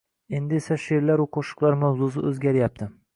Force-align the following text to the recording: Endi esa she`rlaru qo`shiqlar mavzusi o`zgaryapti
Endi 0.37 0.55
esa 0.59 0.77
she`rlaru 0.85 1.27
qo`shiqlar 1.37 1.77
mavzusi 1.83 2.25
o`zgaryapti 2.31 2.89